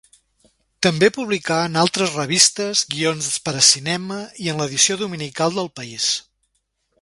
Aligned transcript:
També 0.85 1.09
publicà 1.17 1.57
en 1.65 1.77
altres 1.81 2.15
revistes, 2.19 2.81
guions 2.95 3.29
per 3.49 3.53
a 3.59 3.63
cinema 3.71 4.19
i 4.47 4.51
en 4.55 4.63
l'edició 4.63 4.99
dominical 5.05 5.55
d'El 5.61 5.71
País. 5.83 6.11